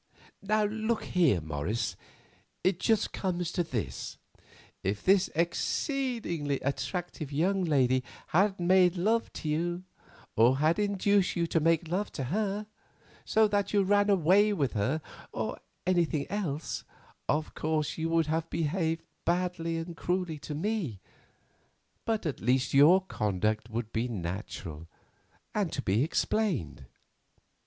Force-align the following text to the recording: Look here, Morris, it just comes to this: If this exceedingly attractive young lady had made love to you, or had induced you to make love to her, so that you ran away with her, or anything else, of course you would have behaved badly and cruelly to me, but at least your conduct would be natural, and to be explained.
Look 0.41 1.03
here, 1.03 1.41
Morris, 1.41 1.95
it 2.63 2.79
just 2.79 3.13
comes 3.13 3.51
to 3.51 3.63
this: 3.63 4.17
If 4.81 5.03
this 5.03 5.29
exceedingly 5.35 6.59
attractive 6.61 7.31
young 7.31 7.63
lady 7.63 8.03
had 8.29 8.59
made 8.59 8.95
love 8.97 9.31
to 9.33 9.47
you, 9.47 9.83
or 10.35 10.57
had 10.57 10.79
induced 10.79 11.35
you 11.35 11.45
to 11.45 11.59
make 11.59 11.87
love 11.87 12.11
to 12.13 12.23
her, 12.33 12.65
so 13.25 13.47
that 13.49 13.73
you 13.73 13.83
ran 13.83 14.09
away 14.09 14.51
with 14.53 14.73
her, 14.73 15.03
or 15.31 15.59
anything 15.85 16.25
else, 16.31 16.83
of 17.29 17.53
course 17.53 17.95
you 17.99 18.09
would 18.09 18.25
have 18.25 18.49
behaved 18.49 19.03
badly 19.23 19.77
and 19.77 19.95
cruelly 19.95 20.39
to 20.39 20.55
me, 20.55 20.99
but 22.05 22.25
at 22.25 22.39
least 22.39 22.73
your 22.73 23.01
conduct 23.01 23.69
would 23.69 23.93
be 23.93 24.07
natural, 24.07 24.87
and 25.53 25.71
to 25.71 25.83
be 25.83 26.03
explained. 26.03 26.87